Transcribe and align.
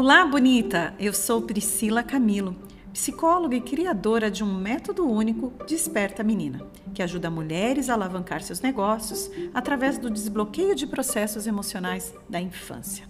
Olá, 0.00 0.24
bonita! 0.24 0.94
Eu 0.96 1.12
sou 1.12 1.42
Priscila 1.42 2.04
Camilo, 2.04 2.54
psicóloga 2.92 3.56
e 3.56 3.60
criadora 3.60 4.30
de 4.30 4.44
um 4.44 4.54
método 4.54 5.04
único 5.04 5.52
Desperta 5.66 6.22
Menina, 6.22 6.64
que 6.94 7.02
ajuda 7.02 7.28
mulheres 7.28 7.90
a 7.90 7.94
alavancar 7.94 8.40
seus 8.40 8.60
negócios 8.60 9.28
através 9.52 9.98
do 9.98 10.08
desbloqueio 10.08 10.76
de 10.76 10.86
processos 10.86 11.48
emocionais 11.48 12.14
da 12.28 12.40
infância. 12.40 13.08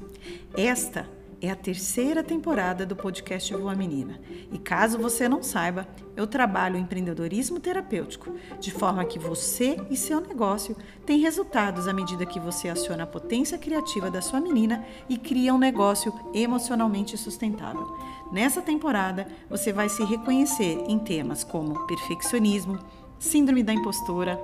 Esta 0.57 1.07
é 1.41 1.51
a 1.51 1.57
terceira 1.57 2.23
temporada 2.23 2.85
do 2.85 2.97
podcast 2.97 3.55
Voa 3.55 3.75
Menina. 3.75 4.21
E 4.53 4.59
caso 4.59 4.99
você 4.99 5.29
não 5.29 5.43
saiba, 5.43 5.87
eu 6.17 6.27
trabalho 6.27 6.77
empreendedorismo 6.77 7.61
terapêutico, 7.61 8.35
de 8.59 8.73
forma 8.73 9.05
que 9.05 9.19
você 9.19 9.77
e 9.89 9.97
seu 9.97 10.21
negócio 10.21 10.77
têm 11.07 11.21
resultados 11.21 11.87
à 11.87 11.93
medida 11.93 12.27
que 12.27 12.41
você 12.41 12.69
aciona 12.69 13.05
a 13.05 13.07
potência 13.07 13.57
criativa 13.57 14.11
da 14.11 14.21
sua 14.21 14.41
menina 14.41 14.85
e 15.09 15.17
cria 15.17 15.55
um 15.55 15.59
negócio 15.59 16.13
emocionalmente 16.35 17.17
sustentável. 17.17 17.87
Nessa 18.33 18.61
temporada, 18.61 19.29
você 19.49 19.73
vai 19.73 19.89
se 19.89 20.05
reconhecer 20.05 20.85
em 20.89 20.99
temas 20.99 21.45
como 21.45 21.87
perfeccionismo, 21.87 22.79
síndrome 23.19 23.63
da 23.63 23.73
impostora, 23.73 24.41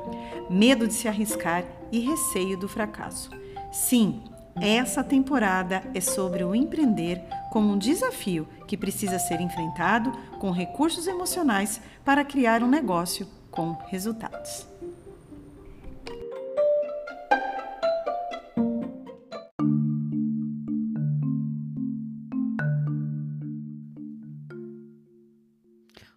medo 0.49 0.87
de 0.87 0.95
se 0.95 1.09
arriscar 1.09 1.65
e 1.91 1.99
receio 1.99 2.57
do 2.57 2.69
fracasso. 2.69 3.31
Sim, 3.73 4.23
essa 4.61 5.03
temporada 5.03 5.83
é 5.95 6.01
sobre 6.01 6.45
o 6.45 6.55
empreender 6.55 7.21
como 7.51 7.73
um 7.73 7.79
desafio 7.79 8.49
que 8.67 8.77
precisa 8.77 9.19
ser 9.19 9.41
enfrentado 9.41 10.13
com 10.39 10.51
recursos 10.51 11.07
emocionais 11.07 11.81
para 12.05 12.25
criar 12.25 12.63
um 12.63 12.69
negócio 12.69 13.27
com 13.51 13.73
resultados. 13.89 14.67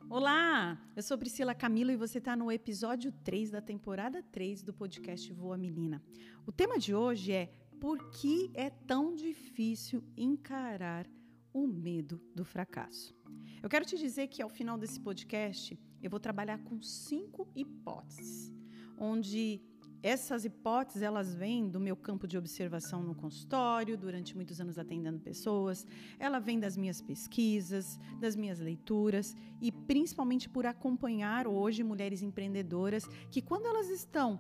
Olá, 0.10 0.78
eu 0.96 1.04
sou 1.04 1.18
Priscila 1.18 1.54
Camilo 1.54 1.92
e 1.92 1.96
você 1.96 2.18
está 2.18 2.36
no 2.36 2.52
episódio 2.52 3.12
3 3.24 3.52
da 3.52 3.62
temporada 3.62 4.24
3 4.32 4.64
do 4.64 4.74
podcast 4.74 5.32
Voa 5.34 5.58
Menina. 5.58 6.02
O 6.46 6.52
tema 6.52 6.80
de 6.80 6.96
hoje 6.96 7.34
é 7.34 7.50
por 7.80 8.10
que 8.12 8.52
é 8.54 8.70
tão 8.70 9.16
difícil 9.16 10.04
encarar 10.16 11.08
o 11.54 11.68
medo 11.68 12.22
do 12.36 12.44
fracasso? 12.44 13.16
Eu 13.62 13.70
quero 13.70 13.86
te 13.86 13.98
dizer 13.98 14.28
que 14.28 14.42
ao 14.42 14.50
final 14.50 14.78
desse 14.78 15.00
podcast 15.00 15.80
eu 16.02 16.10
vou 16.10 16.20
trabalhar 16.20 16.60
com 16.60 16.82
cinco 16.82 17.48
hipóteses, 17.56 18.54
onde 18.98 19.62
essas 20.04 20.46
hipóteses 20.46 21.02
elas 21.02 21.34
vêm 21.34 21.68
do 21.68 21.80
meu 21.80 21.96
campo 21.96 22.28
de 22.28 22.38
observação 22.38 23.02
no 23.02 23.16
consultório, 23.16 23.98
durante 23.98 24.36
muitos 24.36 24.62
anos 24.62 24.78
atendendo 24.78 25.20
pessoas, 25.20 25.86
ela 26.20 26.40
vem 26.40 26.60
das 26.60 26.78
minhas 26.78 27.02
pesquisas, 27.02 28.00
das 28.20 28.36
minhas 28.36 28.60
leituras 28.60 29.36
e 29.60 29.72
principalmente 29.72 30.48
por 30.48 30.66
acompanhar 30.66 31.48
hoje 31.48 31.84
mulheres 31.84 32.22
empreendedoras 32.22 33.06
que 33.32 33.42
quando 33.42 33.66
elas 33.66 33.90
estão 33.90 34.40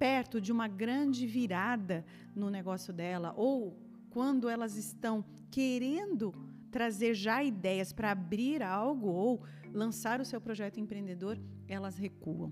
perto 0.00 0.40
de 0.40 0.50
uma 0.50 0.66
grande 0.66 1.26
virada 1.26 2.06
no 2.34 2.48
negócio 2.48 2.90
dela 2.90 3.34
ou 3.36 3.76
quando 4.08 4.48
elas 4.48 4.74
estão 4.74 5.22
querendo 5.50 6.34
trazer 6.70 7.12
já 7.12 7.44
ideias 7.44 7.92
para 7.92 8.10
abrir 8.10 8.62
algo 8.62 9.08
ou 9.08 9.44
lançar 9.74 10.18
o 10.18 10.24
seu 10.24 10.40
projeto 10.40 10.80
empreendedor, 10.80 11.38
elas 11.68 11.98
recuam. 11.98 12.50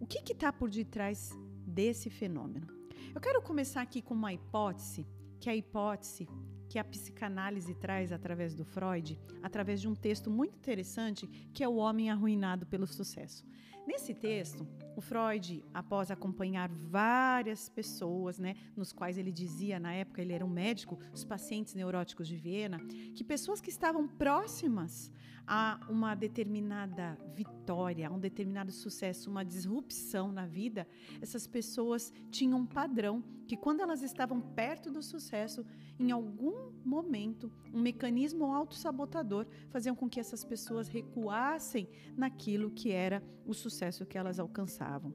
O 0.00 0.06
que 0.06 0.32
está 0.32 0.52
por 0.52 0.68
detrás 0.68 1.30
desse 1.64 2.10
fenômeno? 2.10 2.66
Eu 3.14 3.20
quero 3.20 3.40
começar 3.40 3.80
aqui 3.80 4.02
com 4.02 4.12
uma 4.12 4.32
hipótese, 4.32 5.06
que 5.38 5.48
é 5.48 5.52
a 5.52 5.56
hipótese 5.56 6.26
que 6.68 6.78
a 6.78 6.84
psicanálise 6.84 7.72
traz 7.74 8.10
através 8.10 8.52
do 8.52 8.64
Freud, 8.64 9.16
através 9.40 9.80
de 9.80 9.86
um 9.86 9.94
texto 9.94 10.28
muito 10.28 10.56
interessante, 10.56 11.24
que 11.52 11.62
é 11.62 11.68
O 11.68 11.76
Homem 11.76 12.10
Arruinado 12.10 12.66
pelo 12.66 12.84
Sucesso. 12.84 13.46
Nesse 13.86 14.12
texto, 14.12 14.66
o 14.96 15.00
Freud, 15.00 15.64
após 15.72 16.10
acompanhar 16.10 16.68
várias 16.68 17.68
pessoas, 17.68 18.38
né, 18.38 18.54
nos 18.76 18.92
quais 18.92 19.18
ele 19.18 19.32
dizia, 19.32 19.78
na 19.78 19.92
época 19.92 20.22
ele 20.22 20.32
era 20.32 20.44
um 20.44 20.48
médico, 20.48 20.98
os 21.12 21.24
pacientes 21.24 21.74
neuróticos 21.74 22.28
de 22.28 22.36
Viena, 22.36 22.78
que 23.14 23.24
pessoas 23.24 23.60
que 23.60 23.70
estavam 23.70 24.06
próximas 24.06 25.10
a 25.46 25.78
uma 25.88 26.14
determinada 26.14 27.18
vitória, 27.34 28.08
a 28.08 28.10
um 28.10 28.18
determinado 28.18 28.72
sucesso, 28.72 29.30
uma 29.30 29.44
disrupção 29.44 30.32
na 30.32 30.46
vida, 30.46 30.86
essas 31.20 31.46
pessoas 31.46 32.12
tinham 32.30 32.60
um 32.60 32.66
padrão 32.66 33.22
que 33.46 33.56
quando 33.56 33.80
elas 33.80 34.02
estavam 34.02 34.40
perto 34.40 34.90
do 34.90 35.02
sucesso, 35.02 35.64
em 35.98 36.10
algum 36.10 36.72
momento, 36.84 37.52
um 37.72 37.80
mecanismo 37.80 38.46
autossabotador 38.46 39.46
fazia 39.68 39.94
com 39.94 40.08
que 40.08 40.18
essas 40.18 40.44
pessoas 40.44 40.88
recuassem 40.88 41.88
naquilo 42.16 42.70
que 42.70 42.90
era 42.90 43.22
o 43.46 43.52
sucesso 43.52 44.06
que 44.06 44.16
elas 44.16 44.38
alcançavam. 44.38 45.14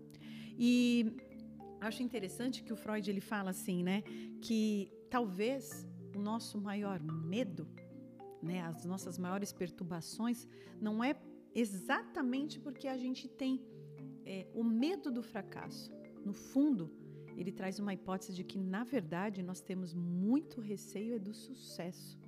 E 0.57 1.15
acho 1.81 2.03
interessante 2.03 2.61
que 2.63 2.71
o 2.71 2.75
Freud 2.75 3.09
ele 3.09 3.21
fala 3.21 3.49
assim, 3.49 3.83
né, 3.83 4.03
que 4.41 4.91
talvez 5.09 5.87
o 6.15 6.19
nosso 6.19 6.59
maior 6.59 7.01
medo 7.01 7.67
né, 8.41 8.61
as 8.61 8.85
nossas 8.85 9.17
maiores 9.17 9.51
perturbações, 9.51 10.47
não 10.79 11.03
é 11.03 11.15
exatamente 11.53 12.59
porque 12.59 12.87
a 12.87 12.97
gente 12.97 13.27
tem 13.27 13.61
é, 14.25 14.47
o 14.53 14.63
medo 14.63 15.11
do 15.11 15.23
fracasso. 15.23 15.91
No 16.23 16.33
fundo, 16.33 16.91
ele 17.35 17.51
traz 17.51 17.79
uma 17.79 17.93
hipótese 17.93 18.33
de 18.33 18.43
que, 18.43 18.57
na 18.57 18.83
verdade, 18.83 19.41
nós 19.41 19.61
temos 19.61 19.93
muito 19.93 20.59
receio 20.59 21.15
é 21.15 21.19
do 21.19 21.33
sucesso. 21.33 22.19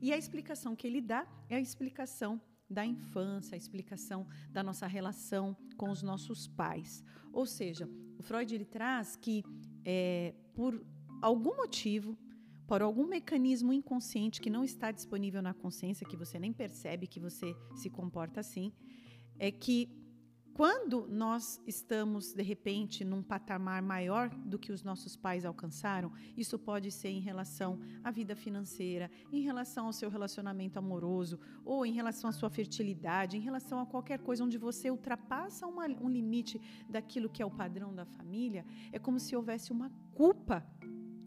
E 0.00 0.12
a 0.12 0.16
explicação 0.16 0.74
que 0.76 0.86
ele 0.86 1.00
dá 1.00 1.26
é 1.48 1.56
a 1.56 1.60
explicação 1.60 2.40
da 2.68 2.86
infância, 2.86 3.56
a 3.56 3.58
explicação 3.58 4.26
da 4.50 4.62
nossa 4.62 4.86
relação 4.86 5.56
com 5.76 5.90
os 5.90 6.02
nossos 6.02 6.46
pais. 6.46 7.04
Ou 7.32 7.44
seja, 7.44 7.88
o 8.16 8.22
Freud 8.22 8.54
ele 8.54 8.64
traz 8.64 9.16
que, 9.16 9.42
é, 9.84 10.34
por 10.54 10.80
algum 11.20 11.56
motivo, 11.56 12.16
por 12.70 12.82
algum 12.82 13.04
mecanismo 13.04 13.72
inconsciente 13.72 14.40
que 14.40 14.48
não 14.48 14.62
está 14.62 14.92
disponível 14.92 15.42
na 15.42 15.52
consciência, 15.52 16.06
que 16.06 16.16
você 16.16 16.38
nem 16.38 16.52
percebe 16.52 17.08
que 17.08 17.18
você 17.18 17.52
se 17.74 17.90
comporta 17.90 18.38
assim, 18.38 18.72
é 19.40 19.50
que 19.50 19.90
quando 20.54 21.08
nós 21.08 21.60
estamos, 21.66 22.32
de 22.32 22.42
repente, 22.44 23.04
num 23.04 23.24
patamar 23.24 23.82
maior 23.82 24.28
do 24.28 24.56
que 24.56 24.70
os 24.70 24.84
nossos 24.84 25.16
pais 25.16 25.44
alcançaram, 25.44 26.12
isso 26.36 26.56
pode 26.60 26.92
ser 26.92 27.08
em 27.08 27.18
relação 27.18 27.80
à 28.04 28.10
vida 28.12 28.36
financeira, 28.36 29.10
em 29.32 29.40
relação 29.40 29.86
ao 29.86 29.92
seu 29.92 30.08
relacionamento 30.08 30.78
amoroso, 30.78 31.40
ou 31.64 31.84
em 31.84 31.92
relação 31.92 32.30
à 32.30 32.32
sua 32.32 32.50
fertilidade, 32.50 33.36
em 33.36 33.40
relação 33.40 33.80
a 33.80 33.86
qualquer 33.86 34.20
coisa 34.20 34.44
onde 34.44 34.58
você 34.58 34.92
ultrapassa 34.92 35.66
uma, 35.66 35.86
um 35.86 36.08
limite 36.08 36.60
daquilo 36.88 37.30
que 37.30 37.42
é 37.42 37.46
o 37.46 37.50
padrão 37.50 37.92
da 37.92 38.04
família, 38.04 38.64
é 38.92 38.98
como 38.98 39.18
se 39.18 39.34
houvesse 39.34 39.72
uma 39.72 39.90
culpa 40.14 40.64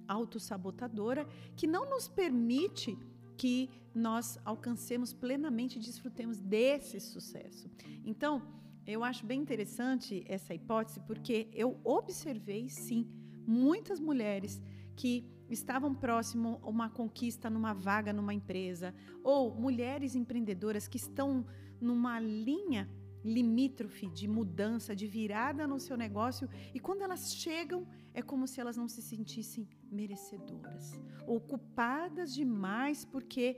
autossabotadora 0.08 1.28
que 1.56 1.68
não 1.68 1.90
nos 1.90 2.08
permite 2.08 2.97
que 3.38 3.69
nós 3.94 4.40
alcancemos 4.44 5.14
plenamente 5.14 5.78
e 5.78 5.81
desfrutemos 5.81 6.40
desse 6.40 7.00
sucesso. 7.00 7.69
Então, 8.06 8.41
eu 8.86 9.03
acho 9.03 9.25
bem 9.25 9.40
interessante 9.40 10.24
essa 10.28 10.53
hipótese 10.53 11.00
porque 11.02 11.47
eu 11.53 11.80
observei 11.84 12.69
sim 12.69 13.08
muitas 13.46 14.00
mulheres 14.00 14.62
que 14.96 15.25
estavam 15.50 15.94
próximo 15.94 16.59
a 16.62 16.70
uma 16.70 16.90
conquista 16.90 17.50
numa 17.50 17.74
vaga 17.74 18.12
numa 18.12 18.34
empresa 18.34 18.94
ou 19.24 19.53
mulheres 19.53 20.16
empreendedoras 20.16 20.88
que 20.88 20.97
estão 20.97 21.46
numa 21.80 22.20
linha 22.20 22.90
limítrofe 23.23 24.07
de 24.09 24.28
mudança, 24.28 24.95
de 24.95 25.07
virada 25.07 25.66
no 25.66 25.79
seu 25.79 25.95
negócio, 25.95 26.50
e 26.73 26.79
quando 26.79 27.01
elas 27.01 27.34
chegam, 27.34 27.88
é 28.13 28.22
como 28.22 28.47
se 28.47 28.59
elas 28.59 28.78
não 28.78 28.88
se 28.88 29.01
sentissem 29.01 29.67
merecedoras, 29.91 30.93
ocupadas 31.25 32.34
demais 32.34 33.05
porque, 33.05 33.58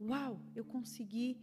uau, 0.00 0.40
eu 0.54 0.64
consegui 0.64 1.38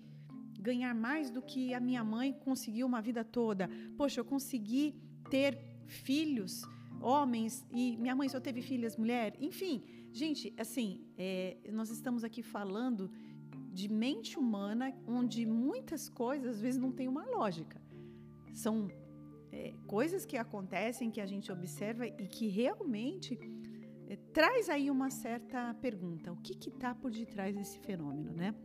ganhar 0.59 0.94
mais 0.95 1.29
do 1.29 1.41
que 1.41 1.73
a 1.73 1.79
minha 1.79 2.03
mãe 2.03 2.33
conseguiu 2.33 2.88
uma 2.88 3.01
vida 3.01 3.23
toda. 3.23 3.69
Poxa, 3.97 4.19
eu 4.19 4.25
consegui 4.25 4.95
ter 5.29 5.57
filhos, 5.85 6.63
homens, 7.01 7.65
e 7.71 7.97
minha 7.97 8.15
mãe 8.15 8.27
só 8.29 8.39
teve 8.39 8.62
filhas 8.62 8.97
mulher. 8.97 9.35
Enfim, 9.39 9.83
gente, 10.12 10.53
assim, 10.57 11.06
é, 11.17 11.57
nós 11.71 11.89
estamos 11.89 12.23
aqui 12.23 12.41
falando 12.41 13.12
de 13.80 13.88
mente 13.92 14.39
humana, 14.39 14.86
onde 15.06 15.45
muitas 15.45 16.04
coisas 16.07 16.56
às 16.56 16.62
vezes 16.62 16.80
não 16.80 16.92
tem 16.92 17.07
uma 17.07 17.25
lógica. 17.38 17.80
São 18.54 18.75
é, 19.51 19.74
coisas 19.86 20.25
que 20.25 20.38
acontecem, 20.38 21.12
que 21.12 21.22
a 21.25 21.25
gente 21.25 21.51
observa 21.51 22.07
e 22.07 22.27
que 22.36 22.48
realmente 22.48 23.38
é, 24.07 24.16
traz 24.31 24.69
aí 24.69 24.89
uma 24.89 25.10
certa 25.10 25.74
pergunta: 25.86 26.31
o 26.31 26.38
que 26.38 26.54
está 26.69 26.95
por 26.95 27.12
detrás 27.12 27.54
desse 27.54 27.77
fenômeno, 27.80 28.31
né? 28.33 28.56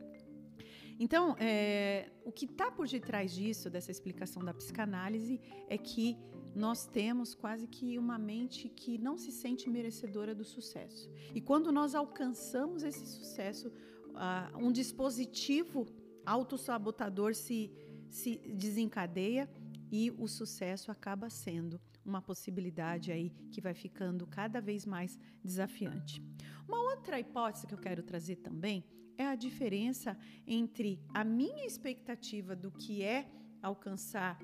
Então, 1.04 1.34
é, 1.38 2.10
o 2.24 2.30
que 2.30 2.44
está 2.44 2.70
por 2.70 2.86
detrás 2.86 3.32
disso, 3.32 3.70
dessa 3.70 3.90
explicação 3.90 4.44
da 4.44 4.52
psicanálise, 4.52 5.40
é 5.66 5.78
que 5.78 6.16
nós 6.54 6.86
temos 6.86 7.34
quase 7.34 7.66
que 7.66 7.98
uma 7.98 8.18
mente 8.18 8.68
que 8.68 8.98
não 8.98 9.16
se 9.16 9.32
sente 9.32 9.70
merecedora 9.70 10.34
do 10.34 10.44
sucesso. 10.44 11.10
E 11.34 11.40
quando 11.40 11.72
nós 11.72 11.94
alcançamos 11.94 12.82
esse 12.82 13.06
sucesso, 13.06 13.72
uh, 14.10 14.58
um 14.58 14.72
dispositivo 14.72 15.86
autossabotador 16.24 17.34
se, 17.34 17.72
se 18.08 18.36
desencadeia 18.54 19.48
e 19.90 20.10
o 20.12 20.28
sucesso 20.28 20.90
acaba 20.90 21.28
sendo 21.28 21.80
uma 22.04 22.22
possibilidade 22.22 23.10
aí 23.12 23.30
que 23.50 23.60
vai 23.60 23.74
ficando 23.74 24.26
cada 24.26 24.60
vez 24.60 24.86
mais 24.86 25.18
desafiante. 25.42 26.22
Uma 26.66 26.80
outra 26.82 27.18
hipótese 27.18 27.66
que 27.66 27.74
eu 27.74 27.78
quero 27.78 28.02
trazer 28.02 28.36
também 28.36 28.84
é 29.18 29.26
a 29.26 29.34
diferença 29.34 30.16
entre 30.46 31.00
a 31.12 31.22
minha 31.22 31.66
expectativa 31.66 32.56
do 32.56 32.70
que 32.70 33.02
é 33.02 33.28
alcançar 33.62 34.38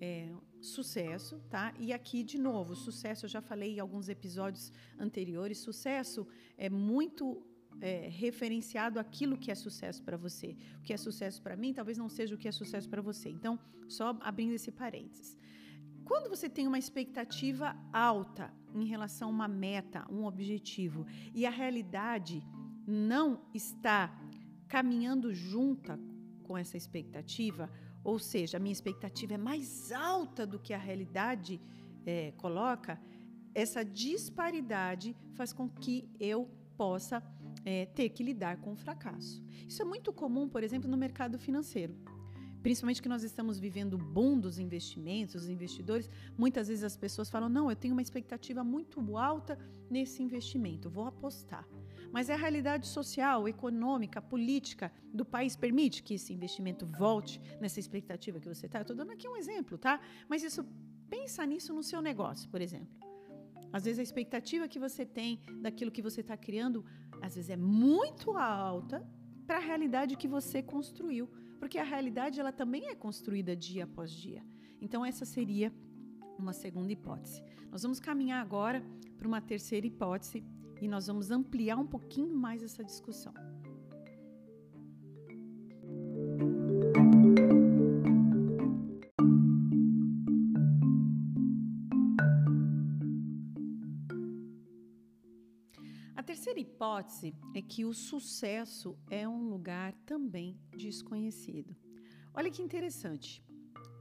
é, 0.00 0.32
sucesso, 0.60 1.40
tá? 1.50 1.74
E 1.78 1.92
aqui, 1.92 2.22
de 2.22 2.38
novo, 2.38 2.74
sucesso, 2.76 3.24
eu 3.24 3.28
já 3.28 3.40
falei 3.40 3.76
em 3.76 3.80
alguns 3.80 4.08
episódios 4.08 4.72
anteriores, 4.98 5.58
sucesso 5.58 6.26
é 6.56 6.70
muito 6.70 7.44
é, 7.80 8.08
referenciado 8.08 8.98
aquilo 8.98 9.36
que 9.36 9.50
é 9.50 9.54
sucesso 9.54 10.02
para 10.02 10.16
você. 10.16 10.56
O 10.78 10.82
que 10.82 10.92
é 10.92 10.96
sucesso 10.96 11.40
para 11.42 11.56
mim 11.56 11.72
talvez 11.72 11.98
não 11.98 12.08
seja 12.08 12.34
o 12.34 12.38
que 12.38 12.48
é 12.48 12.52
sucesso 12.52 12.88
para 12.88 13.02
você. 13.02 13.28
Então, 13.28 13.58
só 13.88 14.16
abrindo 14.20 14.54
esse 14.54 14.70
parênteses. 14.70 15.36
Quando 16.04 16.28
você 16.28 16.48
tem 16.48 16.66
uma 16.66 16.78
expectativa 16.78 17.76
alta 17.92 18.52
em 18.74 18.84
relação 18.84 19.28
a 19.28 19.32
uma 19.32 19.48
meta, 19.48 20.04
um 20.10 20.24
objetivo, 20.24 21.06
e 21.34 21.46
a 21.46 21.50
realidade 21.50 22.42
não 22.86 23.40
está 23.54 24.12
caminhando 24.68 25.32
junta 25.32 25.98
com 26.42 26.58
essa 26.58 26.76
expectativa, 26.76 27.70
ou 28.02 28.18
seja, 28.18 28.56
a 28.56 28.60
minha 28.60 28.72
expectativa 28.72 29.34
é 29.34 29.38
mais 29.38 29.92
alta 29.92 30.46
do 30.46 30.58
que 30.58 30.74
a 30.74 30.78
realidade 30.78 31.60
é, 32.04 32.32
coloca, 32.32 33.00
essa 33.54 33.84
disparidade 33.84 35.14
faz 35.34 35.52
com 35.52 35.68
que 35.68 36.08
eu 36.18 36.50
possa 36.76 37.22
é, 37.64 37.86
ter 37.86 38.08
que 38.10 38.22
lidar 38.22 38.58
com 38.58 38.72
o 38.72 38.76
fracasso. 38.76 39.42
Isso 39.68 39.82
é 39.82 39.84
muito 39.84 40.12
comum, 40.12 40.48
por 40.48 40.62
exemplo, 40.62 40.90
no 40.90 40.96
mercado 40.96 41.38
financeiro. 41.38 41.94
Principalmente 42.62 43.02
que 43.02 43.08
nós 43.08 43.24
estamos 43.24 43.58
vivendo 43.58 43.94
o 43.94 43.98
boom 43.98 44.38
dos 44.38 44.58
investimentos, 44.58 45.34
os 45.34 45.48
investidores, 45.48 46.08
muitas 46.38 46.68
vezes 46.68 46.84
as 46.84 46.96
pessoas 46.96 47.28
falam: 47.28 47.48
não, 47.48 47.68
eu 47.68 47.74
tenho 47.74 47.92
uma 47.92 48.02
expectativa 48.02 48.62
muito 48.62 49.16
alta 49.16 49.58
nesse 49.90 50.22
investimento, 50.22 50.88
vou 50.88 51.06
apostar. 51.06 51.66
Mas 52.12 52.30
a 52.30 52.36
realidade 52.36 52.86
social, 52.86 53.48
econômica, 53.48 54.20
política 54.20 54.92
do 55.12 55.24
país 55.24 55.56
permite 55.56 56.02
que 56.02 56.14
esse 56.14 56.32
investimento 56.32 56.86
volte 56.86 57.40
nessa 57.60 57.80
expectativa 57.80 58.38
que 58.38 58.48
você 58.48 58.66
está. 58.66 58.78
Eu 58.78 58.82
estou 58.82 58.96
dando 58.96 59.10
aqui 59.12 59.26
um 59.26 59.36
exemplo, 59.36 59.78
tá? 59.78 59.98
Mas 60.28 60.42
isso, 60.42 60.64
pensa 61.08 61.44
nisso 61.44 61.72
no 61.72 61.82
seu 61.82 62.00
negócio, 62.02 62.48
por 62.50 62.60
exemplo. 62.60 62.94
Às 63.72 63.84
vezes 63.84 63.98
a 63.98 64.02
expectativa 64.02 64.68
que 64.68 64.78
você 64.78 65.06
tem 65.06 65.40
daquilo 65.62 65.90
que 65.90 66.02
você 66.02 66.20
está 66.20 66.36
criando, 66.36 66.84
às 67.22 67.36
vezes 67.36 67.50
é 67.50 67.56
muito 67.56 68.32
alta 68.36 69.06
para 69.46 69.56
a 69.56 69.60
realidade 69.60 70.16
que 70.16 70.28
você 70.28 70.62
construiu, 70.62 71.28
porque 71.58 71.78
a 71.78 71.84
realidade 71.84 72.40
ela 72.40 72.52
também 72.52 72.88
é 72.88 72.94
construída 72.94 73.54
dia 73.54 73.84
após 73.84 74.10
dia. 74.10 74.44
Então 74.80 75.04
essa 75.04 75.24
seria 75.24 75.72
uma 76.38 76.52
segunda 76.52 76.92
hipótese. 76.92 77.42
Nós 77.70 77.82
vamos 77.82 78.00
caminhar 78.00 78.42
agora 78.42 78.84
para 79.16 79.28
uma 79.28 79.40
terceira 79.40 79.86
hipótese 79.86 80.44
e 80.80 80.88
nós 80.88 81.06
vamos 81.06 81.30
ampliar 81.30 81.76
um 81.76 81.86
pouquinho 81.86 82.34
mais 82.34 82.62
essa 82.62 82.82
discussão. 82.82 83.32
Hipótese 96.92 97.34
é 97.54 97.62
que 97.62 97.84
o 97.84 97.94
sucesso 97.94 98.96
é 99.10 99.26
um 99.26 99.48
lugar 99.48 99.94
também 100.04 100.58
desconhecido. 100.76 101.74
Olha 102.34 102.50
que 102.50 102.60
interessante. 102.60 103.42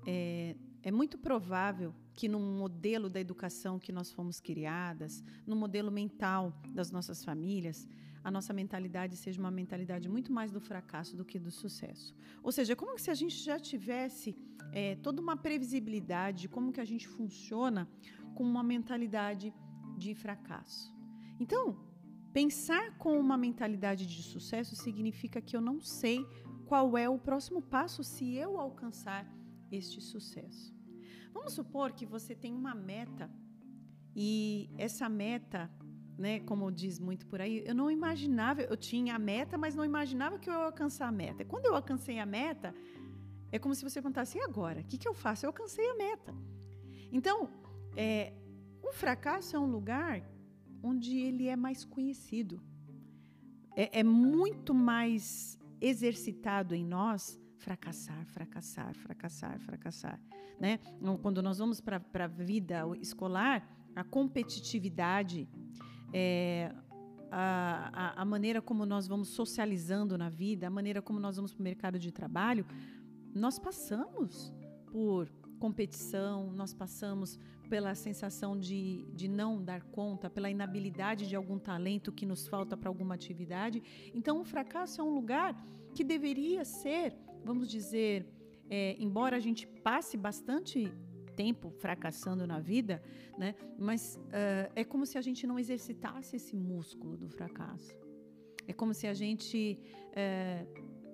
É, 0.06 0.56
é 0.84 0.92
muito 0.92 1.18
provável 1.18 1.94
que 2.14 2.28
no 2.28 2.40
modelo 2.40 3.10
da 3.10 3.20
educação 3.20 3.80
que 3.80 3.92
nós 3.92 4.12
fomos 4.12 4.40
criadas, 4.42 5.24
no 5.48 5.56
modelo 5.56 5.90
mental 5.90 6.54
das 6.74 6.92
nossas 6.92 7.24
famílias, 7.24 7.88
a 8.24 8.30
nossa 8.30 8.54
mentalidade 8.54 9.16
seja 9.16 9.40
uma 9.40 9.52
mentalidade 9.52 10.10
muito 10.10 10.32
mais 10.32 10.52
do 10.52 10.60
fracasso 10.60 11.16
do 11.16 11.24
que 11.24 11.40
do 11.40 11.50
sucesso. 11.50 12.14
Ou 12.44 12.52
seja, 12.52 12.74
é 12.74 12.76
como 12.76 13.00
se 13.00 13.10
a 13.10 13.14
gente 13.14 13.38
já 13.38 13.58
tivesse 13.58 14.36
é, 14.74 14.96
toda 14.98 15.22
uma 15.22 15.38
previsibilidade 15.38 16.42
de 16.42 16.50
como 16.50 16.74
que 16.74 16.82
a 16.82 16.86
gente 16.86 17.08
funciona 17.08 17.88
com 18.36 18.44
uma 18.44 18.64
mentalidade 18.64 19.54
de 19.98 20.14
fracasso. 20.14 20.94
Então, 21.40 21.91
pensar 22.34 22.98
com 22.98 23.20
uma 23.20 23.38
mentalidade 23.38 24.06
de 24.06 24.24
sucesso 24.24 24.76
significa 24.76 25.42
que 25.42 25.56
eu 25.56 25.62
não 25.62 25.82
sei 25.82 26.26
qual 26.66 26.98
é 26.98 27.10
o 27.10 27.20
próximo 27.20 27.62
passo 27.62 28.04
se 28.04 28.36
eu 28.36 28.58
alcançar 28.58 29.28
este 29.72 30.00
sucesso. 30.02 30.74
Vamos 31.34 31.54
supor 31.54 31.92
que 31.94 32.06
você 32.06 32.36
tem 32.36 32.54
uma 32.54 32.74
meta 32.74 33.30
e 34.16 34.70
essa 34.78 35.08
meta, 35.08 35.70
né, 36.18 36.40
como 36.42 36.72
diz 36.72 37.00
muito 37.00 37.26
por 37.28 37.42
aí, 37.42 37.64
eu 37.66 37.76
não 37.76 37.90
imaginava, 37.90 38.62
eu 38.62 38.78
tinha 38.78 39.16
a 39.16 39.20
meta, 39.20 39.58
mas 39.58 39.76
não 39.76 39.86
imaginava 39.86 40.40
que 40.40 40.50
eu 40.50 40.54
ia 40.54 40.66
alcançar 40.66 41.08
a 41.08 41.12
meta. 41.12 41.46
Quando 41.46 41.66
eu 41.66 41.76
alcancei 41.76 42.20
a 42.20 42.26
meta, 42.26 42.76
é 43.52 43.60
como 43.60 43.76
se 43.76 43.84
você 43.84 44.02
perguntasse, 44.02 44.38
e 44.38 44.42
agora? 44.42 44.82
O 44.82 44.84
que, 44.84 44.98
que 44.98 45.08
eu 45.08 45.14
faço? 45.14 45.46
Eu 45.46 45.50
alcancei 45.50 45.90
a 45.90 45.96
meta. 45.96 46.34
Então, 47.12 47.50
é, 47.96 48.34
o 48.82 48.92
fracasso 48.94 49.56
é 49.56 49.60
um 49.60 49.70
lugar 49.70 50.22
onde 50.82 51.18
ele 51.18 51.48
é 51.48 51.56
mais 51.56 51.86
conhecido. 51.86 52.62
É, 53.76 54.00
é 54.00 54.04
muito 54.04 54.74
mais 54.74 55.58
exercitado 55.80 56.76
em 56.76 56.86
nós 56.86 57.40
fracassar, 57.58 58.26
fracassar, 58.26 58.94
fracassar, 58.96 59.60
fracassar. 59.60 60.20
Né? 60.60 60.80
Então, 61.00 61.18
quando 61.18 61.42
nós 61.42 61.58
vamos 61.60 61.80
para 61.80 62.02
a 62.14 62.28
vida 62.28 62.84
escolar, 63.00 63.68
a 63.96 64.04
competitividade, 64.04 65.48
é, 66.14 66.74
a, 67.32 67.90
a, 67.94 68.22
a, 68.22 68.26
maneira 68.26 68.62
como 68.62 68.86
nós 68.86 69.08
vamos 69.08 69.30
socializando 69.30 70.18
na 70.18 70.30
vida, 70.30 70.68
a 70.68 70.70
maneira 70.70 71.02
como 71.02 71.20
nós 71.20 71.36
vamos 71.36 71.54
para 71.54 71.62
o 71.62 71.64
mercado 71.64 72.00
de 72.00 72.12
trabalho, 72.12 72.66
nós 73.34 73.58
passamos 73.58 74.54
por 74.92 75.30
competição, 75.64 76.52
nós 76.62 76.74
passamos 76.74 77.40
pela 77.72 77.94
sensação 78.08 78.52
de, 78.68 78.82
de 79.20 79.28
não 79.40 79.52
dar 79.70 79.82
conta, 80.00 80.30
pela 80.36 80.50
inabilidade 80.58 81.24
de 81.32 81.36
algum 81.42 81.60
talento 81.72 82.12
que 82.18 82.26
nos 82.32 82.42
falta 82.54 82.76
para 82.76 82.90
alguma 82.90 83.14
atividade. 83.20 83.78
Então, 84.18 84.42
o 84.42 84.46
fracasso 84.54 84.96
é 85.02 85.04
um 85.04 85.14
lugar 85.20 85.52
que 85.96 86.04
deveria 86.04 86.64
ser 86.66 87.08
vamos 87.44 87.68
dizer, 87.68 88.26
é, 88.70 88.96
embora 89.00 89.36
a 89.36 89.40
gente 89.40 89.68
passe 89.68 90.16
bastante 90.18 90.92
tempo 91.36 91.72
fracassando 91.72 92.46
na 92.46 92.60
vida, 92.60 93.02
né? 93.38 93.56
Mas 93.78 94.16
uh, 94.16 94.72
é 94.76 94.84
como 94.84 95.06
se 95.06 95.18
a 95.18 95.22
gente 95.22 95.48
não 95.48 95.58
exercitasse 95.58 96.36
esse 96.36 96.56
músculo 96.56 97.18
do 97.18 97.30
fracasso. 97.30 97.98
É 98.68 98.74
como 98.74 98.94
se 98.94 99.08
a 99.08 99.14
gente, 99.14 99.80
uh, 100.10 100.68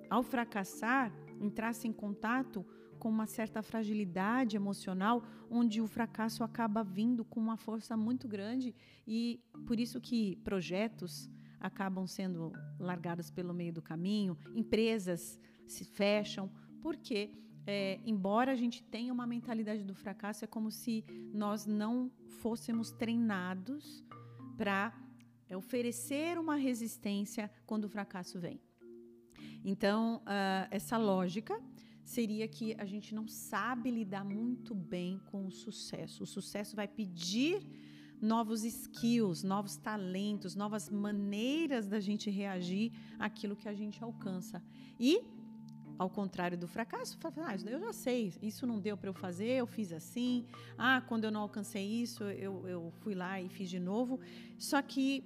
ao 0.10 0.24
fracassar, 0.24 1.14
entrasse 1.40 1.88
em 1.88 1.94
contato 1.94 2.66
com 2.98 3.10
uma 3.10 3.28
certa 3.28 3.62
fragilidade 3.62 4.56
emocional, 4.56 5.24
onde 5.50 5.82
o 5.82 5.88
fracasso 5.88 6.44
acaba 6.44 6.84
vindo 6.84 7.24
com 7.24 7.40
uma 7.40 7.58
força 7.58 7.96
muito 7.96 8.28
grande 8.28 8.76
e 9.08 9.40
por 9.66 9.80
isso 9.80 10.02
que 10.02 10.36
projetos 10.44 11.30
acabam 11.60 12.06
sendo 12.06 12.52
largados 12.80 13.32
pelo 13.32 13.54
meio 13.54 13.74
do 13.74 13.82
caminho, 13.82 14.38
empresas 14.56 15.40
se 15.66 15.84
fecham, 15.84 16.52
porque, 16.82 17.32
é, 17.66 18.00
embora 18.06 18.52
a 18.52 18.56
gente 18.56 18.84
tenha 18.84 19.12
uma 19.12 19.26
mentalidade 19.26 19.84
do 19.84 19.96
fracasso, 19.96 20.46
é 20.46 20.48
como 20.48 20.72
se 20.72 21.04
nós 21.34 21.66
não 21.66 22.12
fôssemos 22.42 22.92
treinados 22.92 24.04
para 24.58 24.94
é, 25.50 25.58
oferecer 25.58 26.38
uma 26.38 26.56
resistência 26.56 27.50
quando 27.66 27.86
o 27.86 27.90
fracasso 27.90 28.40
vem. 28.40 28.60
Então, 29.64 30.18
uh, 30.18 30.68
essa 30.72 30.98
lógica 30.98 31.62
seria 32.08 32.48
que 32.48 32.74
a 32.78 32.86
gente 32.86 33.14
não 33.14 33.28
sabe 33.28 33.92
lidar 33.92 34.24
muito 34.24 34.74
bem 34.74 35.20
com 35.26 35.46
o 35.46 35.52
sucesso. 35.52 36.24
O 36.24 36.26
sucesso 36.26 36.74
vai 36.74 36.88
pedir 36.88 37.56
novos 38.22 38.64
skills, 38.64 39.44
novos 39.44 39.76
talentos, 39.76 40.56
novas 40.56 40.90
maneiras 40.90 41.86
da 41.86 42.00
gente 42.00 42.30
reagir 42.30 42.94
àquilo 43.20 43.58
que 43.58 43.68
a 43.68 43.74
gente 43.74 44.02
alcança. 44.02 44.64
E 44.98 45.22
ao 46.00 46.10
contrário 46.10 46.58
do 46.58 46.68
fracasso, 46.68 47.18
ah, 47.46 47.56
eu 47.70 47.80
já 47.80 47.92
sei, 47.92 48.34
isso 48.42 48.66
não 48.66 48.80
deu 48.80 48.96
para 48.96 49.10
eu 49.10 49.14
fazer, 49.14 49.52
eu 49.64 49.68
fiz 49.68 49.92
assim. 49.92 50.46
Ah, 50.78 51.02
quando 51.02 51.26
eu 51.26 51.32
não 51.32 51.42
alcancei 51.42 51.86
isso, 51.86 52.24
eu, 52.24 52.66
eu 52.68 52.90
fui 53.02 53.16
lá 53.16 53.42
e 53.42 53.50
fiz 53.50 53.70
de 53.70 53.80
novo. 53.80 54.18
Só 54.58 54.82
que, 54.82 55.24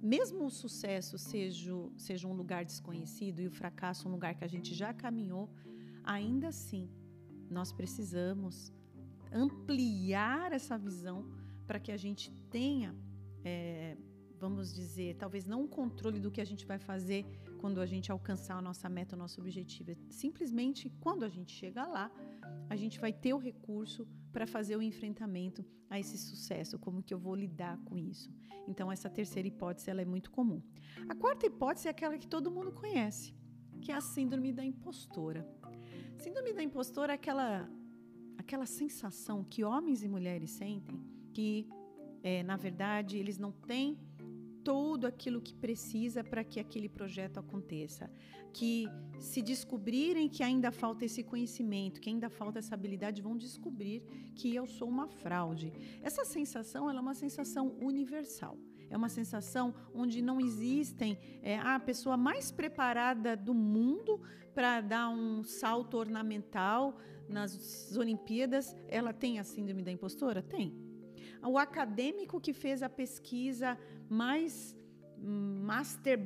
mesmo 0.00 0.44
o 0.46 0.50
sucesso 0.50 1.18
seja, 1.18 1.72
seja 1.96 2.28
um 2.28 2.34
lugar 2.34 2.64
desconhecido 2.64 3.40
e 3.40 3.48
o 3.48 3.50
fracasso 3.50 4.08
um 4.08 4.12
lugar 4.12 4.36
que 4.36 4.44
a 4.44 4.48
gente 4.48 4.72
já 4.72 4.94
caminhou, 4.94 5.50
ainda 6.04 6.48
assim, 6.48 6.88
nós 7.50 7.72
precisamos 7.72 8.72
ampliar 9.32 10.52
essa 10.52 10.76
visão 10.76 11.24
para 11.66 11.78
que 11.78 11.92
a 11.92 11.96
gente 11.96 12.32
tenha, 12.50 12.94
é, 13.44 13.96
vamos 14.38 14.74
dizer, 14.74 15.16
talvez 15.16 15.46
não 15.46 15.62
um 15.62 15.68
controle 15.68 16.18
do 16.18 16.30
que 16.30 16.40
a 16.40 16.44
gente 16.44 16.66
vai 16.66 16.78
fazer 16.78 17.24
quando 17.58 17.80
a 17.80 17.86
gente 17.86 18.10
alcançar 18.10 18.56
a 18.56 18.62
nossa 18.62 18.88
meta, 18.88 19.14
o 19.14 19.18
nosso 19.18 19.40
objetivo. 19.40 19.90
É 19.92 19.96
simplesmente, 20.08 20.90
quando 21.00 21.24
a 21.24 21.28
gente 21.28 21.52
chegar 21.52 21.86
lá, 21.86 22.10
a 22.68 22.76
gente 22.76 22.98
vai 22.98 23.12
ter 23.12 23.34
o 23.34 23.38
recurso 23.38 24.08
para 24.32 24.46
fazer 24.46 24.76
o 24.76 24.82
enfrentamento 24.82 25.64
a 25.88 25.98
esse 25.98 26.16
sucesso, 26.16 26.78
como 26.78 27.02
que 27.02 27.12
eu 27.12 27.18
vou 27.18 27.34
lidar 27.34 27.78
com 27.84 27.96
isso. 27.98 28.32
Então, 28.66 28.90
essa 28.90 29.10
terceira 29.10 29.48
hipótese 29.48 29.90
ela 29.90 30.00
é 30.00 30.04
muito 30.04 30.30
comum. 30.30 30.62
A 31.08 31.14
quarta 31.14 31.46
hipótese 31.46 31.88
é 31.88 31.90
aquela 31.90 32.16
que 32.16 32.26
todo 32.26 32.50
mundo 32.50 32.72
conhece, 32.72 33.34
que 33.80 33.90
é 33.92 33.94
a 33.94 34.00
síndrome 34.00 34.52
da 34.52 34.64
impostora. 34.64 35.46
Impostora 36.70 37.14
é 37.14 37.16
aquela, 37.16 37.68
aquela 38.38 38.64
sensação 38.64 39.42
que 39.42 39.64
homens 39.64 40.04
e 40.04 40.08
mulheres 40.08 40.52
sentem 40.52 41.00
que, 41.34 41.66
é, 42.22 42.44
na 42.44 42.56
verdade, 42.56 43.18
eles 43.18 43.38
não 43.38 43.50
têm 43.50 43.98
tudo 44.62 45.04
aquilo 45.04 45.40
que 45.40 45.52
precisa 45.52 46.22
para 46.22 46.44
que 46.44 46.60
aquele 46.60 46.88
projeto 46.88 47.38
aconteça. 47.38 48.08
Que 48.52 48.86
se 49.18 49.42
descobrirem 49.42 50.28
que 50.28 50.44
ainda 50.44 50.70
falta 50.70 51.04
esse 51.04 51.24
conhecimento, 51.24 52.00
que 52.00 52.08
ainda 52.08 52.30
falta 52.30 52.60
essa 52.60 52.76
habilidade, 52.76 53.20
vão 53.20 53.36
descobrir 53.36 54.04
que 54.36 54.54
eu 54.54 54.64
sou 54.64 54.88
uma 54.88 55.08
fraude. 55.08 55.72
Essa 56.00 56.24
sensação 56.24 56.88
é 56.88 57.00
uma 57.00 57.14
sensação 57.14 57.76
universal. 57.80 58.56
É 58.90 58.96
uma 58.96 59.08
sensação 59.08 59.72
onde 59.94 60.20
não 60.20 60.40
existem 60.40 61.16
é, 61.42 61.58
a 61.58 61.78
pessoa 61.78 62.16
mais 62.16 62.50
preparada 62.50 63.36
do 63.36 63.54
mundo 63.54 64.20
para 64.52 64.80
dar 64.80 65.08
um 65.08 65.44
salto 65.44 65.96
ornamental 65.96 66.98
nas 67.28 67.96
Olimpíadas. 67.96 68.76
Ela 68.88 69.12
tem 69.12 69.38
a 69.38 69.44
síndrome 69.44 69.82
da 69.82 69.92
impostora? 69.92 70.42
Tem. 70.42 70.74
O 71.42 71.56
acadêmico 71.56 72.40
que 72.40 72.52
fez 72.52 72.82
a 72.82 72.88
pesquisa 72.88 73.78
mais 74.08 74.76
master 75.16 76.18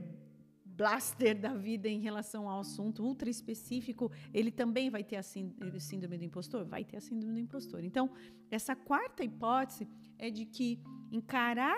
blaster 0.76 1.38
da 1.40 1.54
vida 1.54 1.88
em 1.88 2.00
relação 2.00 2.48
ao 2.48 2.60
assunto 2.60 3.04
ultra 3.04 3.30
específico, 3.30 4.10
ele 4.32 4.50
também 4.50 4.90
vai 4.90 5.04
ter 5.04 5.16
a 5.16 5.22
síndrome 5.22 6.18
do 6.18 6.24
impostor? 6.24 6.64
Vai 6.64 6.84
ter 6.84 6.96
a 6.96 7.00
síndrome 7.00 7.34
do 7.34 7.40
impostor. 7.40 7.84
Então, 7.84 8.10
essa 8.50 8.74
quarta 8.74 9.22
hipótese 9.22 9.86
é 10.18 10.30
de 10.30 10.44
que 10.44 10.80
encarar 11.12 11.76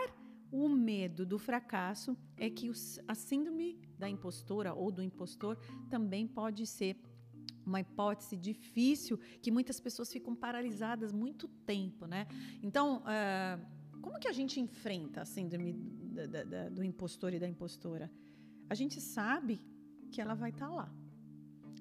o 0.51 0.69
medo 0.69 1.27
do 1.27 1.39
fracasso 1.39 2.17
é 2.37 2.49
que 2.49 2.71
a 3.07 3.15
síndrome 3.15 3.79
da 3.99 4.09
impostora 4.09 4.75
ou 4.75 4.91
do 4.91 5.03
impostor 5.03 5.59
também 5.89 6.27
pode 6.27 6.67
ser 6.67 6.97
uma 7.65 7.81
hipótese 7.81 8.37
difícil 8.37 9.19
que 9.43 9.51
muitas 9.51 9.81
pessoas 9.81 10.13
ficam 10.13 10.37
paralisadas 10.37 11.13
muito 11.13 11.49
tempo, 11.49 12.07
né? 12.07 12.27
Então, 12.63 12.99
uh, 12.99 14.01
como 14.01 14.21
que 14.21 14.29
a 14.29 14.33
gente 14.33 14.61
enfrenta 14.61 15.23
a 15.23 15.25
síndrome 15.25 15.73
da, 15.73 16.27
da, 16.27 16.45
da, 16.45 16.69
do 16.69 16.85
impostor 16.85 17.35
e 17.35 17.41
da 17.41 17.49
impostora? 17.49 18.11
A 18.71 18.75
gente 18.75 19.01
sabe 19.01 19.61
que 20.13 20.21
ela 20.21 20.35
vai 20.35 20.51
estar 20.51 20.69
tá 20.69 20.73
lá. 20.73 20.95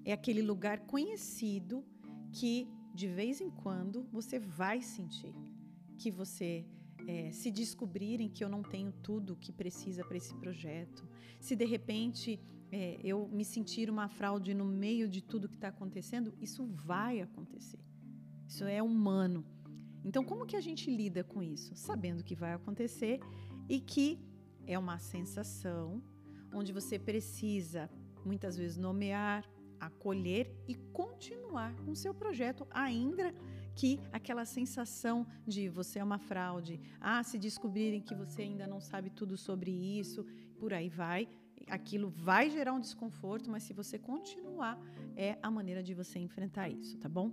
É 0.03 0.12
aquele 0.12 0.41
lugar 0.41 0.79
conhecido 0.88 1.86
que 2.31 2.67
de 2.93 3.07
vez 3.07 3.41
em 3.41 3.50
quando 3.50 4.03
você 4.12 4.39
vai 4.39 4.81
sentir 4.81 5.36
que 5.98 6.10
você 6.10 6.65
é, 7.08 7.32
se 7.32 7.52
descobrirem 7.52 8.30
que 8.30 8.44
eu 8.44 8.50
não 8.50 8.64
tenho 8.64 8.92
tudo 8.92 9.34
o 9.34 9.36
que 9.36 9.52
precisa 9.52 10.04
para 10.04 10.18
esse 10.18 10.34
projeto, 10.36 11.08
se 11.40 11.56
de 11.56 11.66
repente 11.66 12.40
é, 12.72 13.00
eu 13.04 13.28
me 13.28 13.46
sentir 13.46 13.90
uma 13.90 14.08
fraude 14.08 14.54
no 14.54 14.66
meio 14.66 15.08
de 15.08 15.22
tudo 15.22 15.48
que 15.48 15.56
está 15.56 15.68
acontecendo, 15.70 16.34
isso 16.40 16.66
vai 16.66 17.22
acontecer. 17.22 17.80
Isso 18.48 18.64
é 18.66 18.82
humano. 18.82 19.46
Então, 20.04 20.24
como 20.24 20.46
que 20.46 20.56
a 20.56 20.62
gente 20.62 20.90
lida 20.90 21.24
com 21.24 21.42
isso? 21.42 21.75
Sabendo 21.75 22.24
que 22.24 22.36
vai 22.36 22.54
acontecer 22.54 23.20
e 23.68 23.80
que 23.80 24.20
é 24.68 24.78
uma 24.78 25.00
sensação 25.00 26.02
onde 26.54 26.72
você 26.72 26.98
precisa 26.98 27.90
muitas 28.24 28.56
vezes 28.56 28.78
nomear, 28.78 29.48
acolher 29.80 30.56
e 30.68 30.75
continuar 30.75 31.75
com 31.78 31.94
seu 31.94 32.14
projeto, 32.14 32.68
ainda 32.72 33.34
que 33.75 34.00
aquela 34.12 34.46
sensação 34.46 35.27
de 35.46 35.67
você 35.67 36.00
é 36.00 36.03
uma 36.03 36.17
fraude, 36.17 36.79
ah, 37.00 37.22
se 37.24 37.38
descobrirem 37.38 38.01
que 38.01 38.15
você 38.15 38.44
ainda 38.44 38.65
não 38.65 38.79
sabe 38.79 39.10
tudo 39.10 39.36
sobre 39.38 39.72
isso, 39.72 40.25
por 40.58 40.74
aí 40.74 40.89
vai, 40.89 41.27
aquilo 41.67 42.10
vai 42.10 42.50
gerar 42.50 42.74
um 42.74 42.79
desconforto, 42.79 43.50
mas 43.50 43.63
se 43.63 43.74
você 43.74 44.00
continuar, 44.00 44.79
é 45.15 45.38
a 45.41 45.51
maneira 45.51 45.84
de 45.84 45.94
você 45.94 46.20
enfrentar 46.20 46.70
isso, 46.70 46.98
tá 46.98 47.10
bom? 47.10 47.32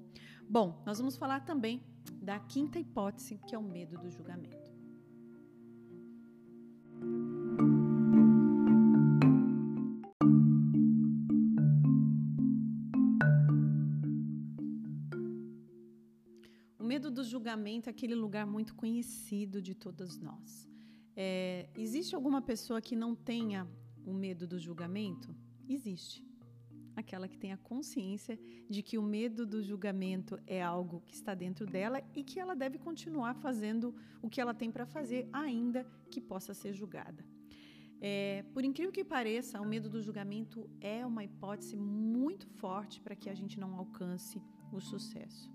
Bom, 0.48 0.82
nós 0.84 0.98
vamos 0.98 1.16
falar 1.16 1.40
também 1.40 1.80
da 2.20 2.38
quinta 2.38 2.78
hipótese, 2.78 3.38
que 3.46 3.54
é 3.54 3.58
o 3.58 3.62
medo 3.62 3.96
do 3.98 4.10
julgamento. 4.10 4.72
Julgamento 17.42 17.88
é 17.88 17.90
aquele 17.90 18.14
lugar 18.14 18.46
muito 18.46 18.72
conhecido 18.72 19.60
de 19.60 19.74
todas 19.74 20.16
nós. 20.16 20.68
É, 21.16 21.68
existe 21.76 22.14
alguma 22.14 22.40
pessoa 22.40 22.80
que 22.80 22.94
não 22.94 23.16
tenha 23.16 23.66
o 24.06 24.14
medo 24.14 24.46
do 24.46 24.60
julgamento? 24.60 25.34
Existe. 25.68 26.24
Aquela 26.94 27.26
que 27.26 27.36
tem 27.36 27.52
a 27.52 27.56
consciência 27.56 28.38
de 28.70 28.80
que 28.80 28.96
o 28.96 29.02
medo 29.02 29.44
do 29.44 29.60
julgamento 29.60 30.38
é 30.46 30.62
algo 30.62 31.02
que 31.04 31.14
está 31.14 31.34
dentro 31.34 31.66
dela 31.66 32.00
e 32.14 32.22
que 32.22 32.38
ela 32.38 32.54
deve 32.54 32.78
continuar 32.78 33.34
fazendo 33.34 33.92
o 34.22 34.30
que 34.30 34.40
ela 34.40 34.54
tem 34.54 34.70
para 34.70 34.86
fazer, 34.86 35.28
ainda 35.32 35.84
que 36.12 36.20
possa 36.20 36.54
ser 36.54 36.72
julgada. 36.72 37.24
É, 38.00 38.44
por 38.54 38.62
incrível 38.64 38.92
que 38.92 39.04
pareça, 39.04 39.60
o 39.60 39.66
medo 39.66 39.90
do 39.90 40.00
julgamento 40.00 40.70
é 40.80 41.04
uma 41.04 41.24
hipótese 41.24 41.76
muito 41.76 42.46
forte 42.46 43.00
para 43.00 43.16
que 43.16 43.28
a 43.28 43.34
gente 43.34 43.58
não 43.58 43.74
alcance 43.74 44.40
o 44.72 44.80
sucesso. 44.80 45.50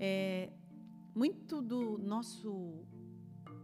É, 0.00 0.50
muito 1.16 1.62
do 1.62 1.96
nosso 1.96 2.84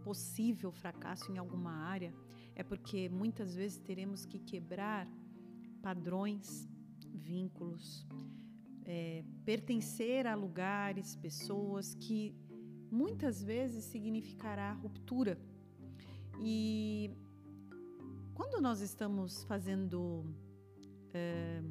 possível 0.03 0.71
fracasso 0.71 1.31
em 1.31 1.37
alguma 1.37 1.71
área 1.71 2.11
é 2.55 2.63
porque 2.63 3.07
muitas 3.07 3.55
vezes 3.55 3.77
teremos 3.77 4.25
que 4.25 4.39
quebrar 4.39 5.07
padrões, 5.79 6.67
vínculos, 7.13 8.07
é, 8.85 9.23
pertencer 9.45 10.25
a 10.25 10.33
lugares, 10.33 11.15
pessoas 11.15 11.93
que 11.93 12.35
muitas 12.89 13.43
vezes 13.43 13.85
significará 13.85 14.73
ruptura. 14.73 15.39
E 16.41 17.11
quando 18.33 18.59
nós 18.59 18.81
estamos 18.81 19.43
fazendo 19.43 20.25
é, 21.13 21.61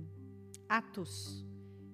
atos 0.68 1.44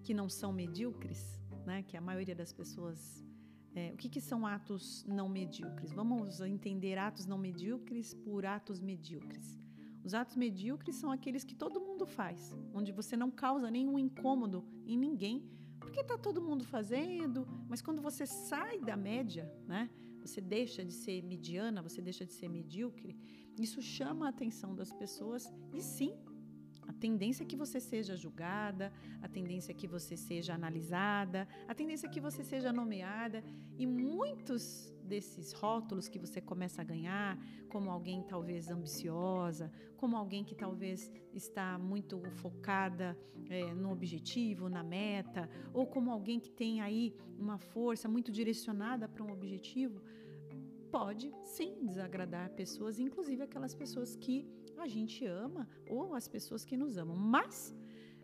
que 0.02 0.12
não 0.12 0.28
são 0.28 0.52
medíocres, 0.52 1.40
né, 1.64 1.82
que 1.82 1.96
a 1.96 2.02
maioria 2.02 2.34
das 2.34 2.52
pessoas 2.52 3.26
é, 3.74 3.92
o 3.92 3.96
que, 3.96 4.08
que, 4.08 4.20
são 4.20 4.46
atos 4.46 5.04
não 5.06 5.28
medíocres? 5.28 5.92
Vamos 5.92 6.40
entender 6.40 6.98
atos 6.98 7.26
não 7.26 7.38
medíocres 7.38 8.14
por 8.14 8.44
atos 8.44 8.80
medíocres. 8.80 9.58
Os 10.04 10.14
atos 10.14 10.36
medíocres 10.36 10.96
são 10.96 11.10
aqueles 11.10 11.44
que 11.44 11.54
todo 11.54 11.80
mundo 11.80 12.06
faz, 12.06 12.56
onde 12.72 12.92
você 12.92 13.16
não 13.16 13.30
causa 13.30 13.70
nenhum 13.70 13.98
incômodo 13.98 14.64
em 14.86 14.96
ninguém, 14.96 15.44
porque 15.78 16.00
está 16.00 16.16
todo 16.16 16.42
mundo 16.42 16.64
fazendo, 16.64 17.46
mas 17.68 17.82
quando 17.82 18.00
você 18.00 18.26
sai 18.26 18.80
da 18.80 18.96
média, 18.96 19.52
né, 19.66 19.90
você 20.20 20.40
deixa 20.40 20.84
de 20.84 20.92
ser 20.92 21.22
mediana, 21.22 21.82
você 21.82 22.00
deixa 22.00 22.24
de 22.24 22.32
ser 22.32 22.48
medíocre, 22.48 23.16
isso 23.58 23.82
chama 23.82 24.26
a 24.26 24.28
atenção 24.30 24.74
das 24.74 24.92
pessoas 24.92 25.52
e 25.72 25.80
sim 25.80 26.14
a 26.88 26.92
tendência 26.94 27.42
é 27.42 27.46
que 27.46 27.54
você 27.54 27.78
seja 27.78 28.16
julgada, 28.16 28.90
a 29.20 29.28
tendência 29.28 29.72
é 29.72 29.74
que 29.74 29.86
você 29.86 30.16
seja 30.16 30.54
analisada, 30.54 31.46
a 31.68 31.74
tendência 31.74 32.06
é 32.06 32.10
que 32.10 32.20
você 32.28 32.42
seja 32.42 32.72
nomeada. 32.72 33.44
E 33.76 33.86
muitos 33.86 34.90
desses 35.04 35.52
rótulos 35.52 36.08
que 36.08 36.18
você 36.18 36.40
começa 36.40 36.80
a 36.80 36.84
ganhar, 36.84 37.38
como 37.68 37.90
alguém 37.90 38.22
talvez 38.22 38.70
ambiciosa, 38.70 39.70
como 39.98 40.16
alguém 40.16 40.42
que 40.42 40.54
talvez 40.54 41.12
está 41.32 41.78
muito 41.78 42.22
focada 42.42 43.16
é, 43.50 43.74
no 43.74 43.92
objetivo, 43.92 44.70
na 44.70 44.82
meta, 44.82 45.48
ou 45.74 45.86
como 45.86 46.10
alguém 46.10 46.40
que 46.40 46.50
tem 46.50 46.80
aí 46.80 47.14
uma 47.38 47.58
força 47.58 48.08
muito 48.08 48.32
direcionada 48.32 49.06
para 49.06 49.22
um 49.22 49.30
objetivo, 49.30 50.00
pode 50.90 51.30
sim 51.42 51.84
desagradar 51.84 52.50
pessoas, 52.52 52.98
inclusive 52.98 53.42
aquelas 53.42 53.74
pessoas 53.74 54.16
que 54.16 54.46
a 54.82 54.88
gente 54.88 55.24
ama 55.26 55.68
ou 55.88 56.14
as 56.14 56.26
pessoas 56.28 56.64
que 56.64 56.76
nos 56.76 56.96
amam. 56.96 57.16
Mas 57.16 57.74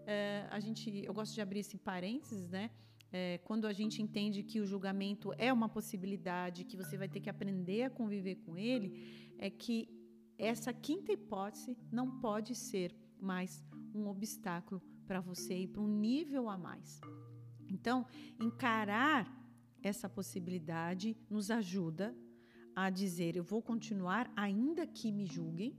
é, 0.07 0.47
a 0.51 0.61
gente, 0.61 1.05
eu 1.05 1.15
gosto 1.15 1.35
de 1.35 1.41
abrir 1.41 1.61
esse 1.61 1.77
parênteses, 1.77 2.49
né? 2.49 2.71
É, 3.13 3.39
quando 3.39 3.67
a 3.67 3.73
gente 3.73 4.03
entende 4.03 4.43
que 4.43 4.61
o 4.61 4.67
julgamento 4.67 5.33
é 5.39 5.53
uma 5.53 5.69
possibilidade, 5.69 6.65
que 6.65 6.77
você 6.77 6.97
vai 6.97 7.09
ter 7.09 7.21
que 7.21 7.31
aprender 7.31 7.85
a 7.85 7.91
conviver 7.91 8.37
com 8.37 8.57
ele, 8.57 9.35
é 9.39 9.49
que 9.49 9.89
essa 10.37 10.73
quinta 10.73 11.13
hipótese 11.13 11.77
não 11.93 12.19
pode 12.19 12.57
ser 12.57 12.95
mais 13.21 13.65
um 13.95 14.09
obstáculo 14.09 14.83
para 15.07 15.21
você 15.21 15.55
ir 15.57 15.69
para 15.69 15.81
um 15.81 15.87
nível 15.87 16.49
a 16.49 16.59
mais. 16.59 17.01
Então, 17.69 18.05
encarar 18.41 19.33
essa 19.83 20.09
possibilidade 20.09 21.17
nos 21.31 21.51
ajuda 21.51 22.17
a 22.75 22.91
dizer: 22.91 23.37
eu 23.37 23.45
vou 23.45 23.63
continuar, 23.63 24.33
ainda 24.35 24.87
que 24.87 25.13
me 25.13 25.27
julguem, 25.27 25.79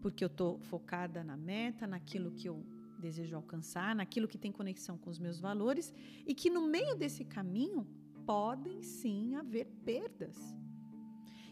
porque 0.00 0.24
eu 0.24 0.28
estou 0.28 0.58
focada 0.60 1.22
na 1.24 1.36
meta, 1.36 1.86
naquilo 1.86 2.30
que 2.32 2.48
eu 2.48 2.64
desejo 2.98 3.36
alcançar, 3.36 3.94
naquilo 3.94 4.28
que 4.28 4.38
tem 4.38 4.50
conexão 4.50 4.96
com 4.96 5.10
os 5.10 5.18
meus 5.18 5.38
valores, 5.38 5.92
e 6.26 6.34
que 6.34 6.50
no 6.50 6.66
meio 6.66 6.94
desse 6.94 7.24
caminho 7.24 7.86
podem 8.24 8.82
sim 8.82 9.36
haver 9.36 9.66
perdas. 9.84 10.36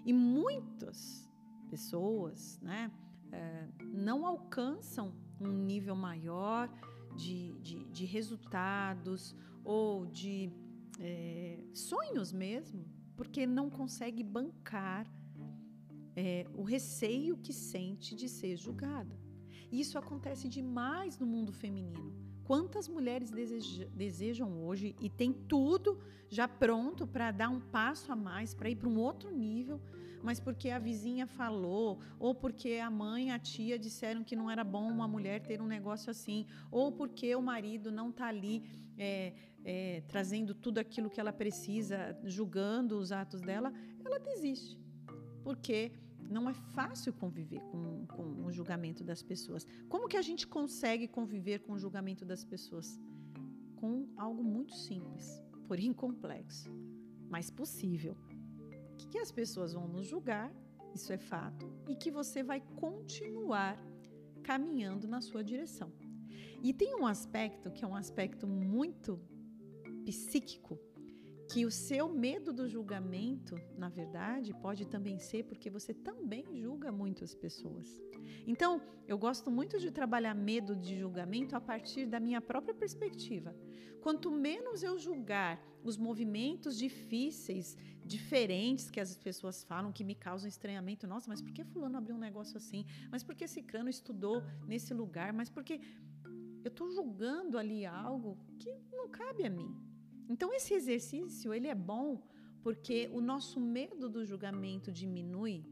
E 0.05 0.13
muitas 0.13 1.29
pessoas 1.69 2.59
né, 2.61 2.91
é, 3.33 3.69
não 3.93 4.27
alcançam 4.27 5.15
um 5.41 5.53
nível 5.53 5.97
maior 5.97 6.69
de, 7.17 7.53
de, 7.61 7.85
de 7.85 8.05
resultados 8.05 9.35
ou 9.65 10.07
de 10.07 10.53
é, 11.01 11.59
sonhos 11.73 12.33
mesmo, 12.33 12.85
porque 13.17 13.47
não 13.47 13.71
consegue 13.71 14.23
bancar 14.23 15.07
é, 16.17 16.47
o 16.55 16.63
receio 16.63 17.37
que 17.37 17.53
sente 17.53 18.15
de 18.15 18.29
ser 18.29 18.57
julgada. 18.57 19.19
Isso 19.71 19.99
acontece 19.99 20.49
demais 20.49 21.19
no 21.19 21.27
mundo 21.27 21.53
feminino. 21.53 22.13
Quantas 22.45 22.87
mulheres 22.89 23.31
deseja, 23.31 23.87
desejam 23.95 24.65
hoje 24.65 24.95
e 25.01 25.09
tem 25.09 25.33
tudo 25.33 25.99
já 26.29 26.47
pronto 26.47 27.07
para 27.07 27.31
dar 27.31 27.49
um 27.49 27.61
passo 27.61 28.13
a 28.13 28.17
mais, 28.17 28.55
para 28.55 28.69
ir 28.69 28.77
para 28.77 28.89
um 28.89 28.99
outro 28.99 29.31
nível, 29.31 29.81
mas 30.23 30.39
porque 30.41 30.71
a 30.71 30.79
vizinha 30.79 31.27
falou, 31.27 32.01
ou 32.19 32.35
porque 32.35 32.81
a 32.83 32.91
mãe, 32.91 33.31
a 33.31 33.39
tia 33.39 33.79
disseram 33.79 34.23
que 34.23 34.37
não 34.37 34.51
era 34.51 34.63
bom 34.63 34.91
uma 34.91 35.09
mulher 35.09 35.41
ter 35.41 35.61
um 35.61 35.67
negócio 35.67 36.11
assim, 36.11 36.47
ou 36.71 36.93
porque 36.93 37.35
o 37.35 37.43
marido 37.43 37.91
não 37.91 38.11
está 38.11 38.27
ali 38.27 38.63
é, 38.97 39.33
é, 39.65 40.03
trazendo 40.07 40.55
tudo 40.55 40.79
aquilo 40.79 41.11
que 41.11 41.21
ela 41.21 41.33
precisa, 41.33 42.19
julgando 42.25 42.99
os 42.99 43.11
atos 43.11 43.41
dela, 43.41 43.73
ela 44.05 44.19
desiste. 44.19 44.79
Porque 45.43 45.93
não 46.31 46.49
é 46.49 46.55
fácil 46.55 47.13
conviver 47.13 47.61
com, 47.71 48.07
com 48.07 48.45
o 48.45 48.53
julgamento 48.53 49.05
das 49.05 49.23
pessoas. 49.23 49.67
Como 49.89 50.09
que 50.09 50.17
a 50.17 50.23
gente 50.23 50.47
consegue 50.47 51.07
conviver 51.07 51.61
com 51.61 51.73
o 51.73 51.79
julgamento 51.79 52.25
das 52.25 52.45
pessoas? 52.45 52.99
Com 53.77 54.09
algo 54.17 54.43
muito 54.43 54.75
simples, 54.75 55.43
porém 55.67 55.93
complexo, 55.93 56.71
mas 57.29 57.51
possível. 57.51 58.17
Que, 58.97 59.19
as 59.19 59.31
pessoas 59.31 59.73
vão 59.73 59.87
nos 59.87 60.07
julgar, 60.07 60.53
isso 60.93 61.13
é 61.13 61.19
fato, 61.19 61.73
e 61.89 61.95
que 61.95 62.11
você 62.11 62.43
vai 62.43 62.61
continuar 62.77 63.79
caminhando 64.43 65.07
na 65.07 65.21
sua 65.21 65.43
direção. 65.43 65.93
E 66.63 66.73
tem 66.73 66.95
um 66.97 67.07
aspecto 67.07 67.71
que 67.71 67.85
é 67.85 67.89
um 67.89 67.95
aspecto 67.95 68.47
muito 68.47 69.21
psíquico 70.05 70.79
que 71.55 71.65
o 71.65 71.71
seu 71.71 72.09
medo 72.09 72.53
do 72.53 72.69
julgamento, 72.69 73.55
na 73.79 73.89
verdade, 73.89 74.53
pode 74.53 74.85
também 74.89 75.21
ser 75.21 75.45
porque 75.45 75.71
você 75.71 75.95
também 75.95 76.45
julga 76.53 76.91
muito 76.91 77.23
as 77.23 77.33
pessoas. 77.33 78.03
Então, 78.45 78.83
eu 79.07 79.17
gosto 79.17 79.53
muito 79.53 79.79
de 79.79 79.93
trabalhar 79.93 80.35
medo 80.35 80.75
de 80.75 80.99
julgamento 80.99 81.55
a 81.55 81.61
partir 81.61 82.07
da 82.07 82.19
minha 82.19 82.41
própria 82.41 82.75
perspectiva. 82.75 83.55
Quanto 84.01 84.33
menos 84.33 84.83
eu 84.83 84.99
julgar 84.99 85.65
os 85.85 85.97
movimentos 85.97 86.77
difíceis, 86.77 87.77
diferentes 88.05 88.91
que 88.91 88.99
as 88.99 89.17
pessoas 89.17 89.63
falam, 89.63 89.93
que 89.93 90.03
me 90.03 90.17
causam 90.17 90.49
estranhamento, 90.49 91.07
nossa, 91.07 91.29
mas 91.29 91.41
por 91.41 91.53
que 91.53 91.63
fulano 91.63 91.97
abriu 91.97 92.17
um 92.17 92.27
negócio 92.29 92.57
assim? 92.57 92.85
Mas 93.13 93.23
por 93.23 93.37
que 93.37 93.45
esse 93.45 93.63
crano 93.63 93.89
estudou 93.89 94.43
nesse 94.67 94.93
lugar? 94.93 95.33
Mas 95.33 95.49
por 95.49 95.63
que 95.63 95.81
eu 96.65 96.69
estou 96.69 96.91
julgando 96.91 97.57
ali 97.57 97.87
algo 97.87 98.37
que 98.59 98.75
não 98.91 99.09
cabe 99.09 99.45
a 99.45 99.51
mim? 99.51 99.94
Então 100.29 100.53
esse 100.53 100.75
exercício 100.75 101.53
ele 101.53 101.69
é 101.69 101.75
bom 101.75 102.23
porque 102.63 103.11
o 103.13 103.21
nosso 103.21 103.61
medo 103.61 104.09
do 104.09 104.25
julgamento 104.25 104.91
diminui, 104.91 105.67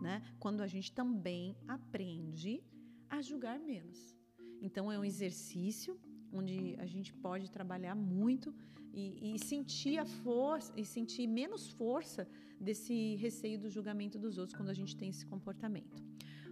né? 0.00 0.22
Quando 0.40 0.60
a 0.60 0.66
gente 0.66 0.90
também 0.92 1.56
aprende 1.68 2.62
a 3.08 3.22
julgar 3.22 3.58
menos. 3.60 4.16
Então 4.60 4.90
é 4.90 4.98
um 4.98 5.04
exercício 5.04 5.98
onde 6.32 6.74
a 6.78 6.86
gente 6.86 7.12
pode 7.12 7.50
trabalhar 7.50 7.94
muito 7.94 8.54
e, 8.92 9.34
e, 9.34 9.38
sentir 9.38 9.98
a 9.98 10.04
força 10.04 10.72
e 10.76 10.84
sentir 10.84 11.26
menos 11.26 11.68
força 11.68 12.28
desse 12.60 13.16
receio 13.16 13.58
do 13.58 13.70
julgamento 13.70 14.18
dos 14.18 14.36
outros 14.38 14.56
quando 14.56 14.68
a 14.68 14.74
gente 14.74 14.96
tem 14.96 15.08
esse 15.10 15.24
comportamento. 15.24 16.02